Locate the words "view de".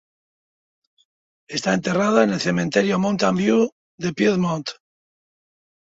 3.37-4.11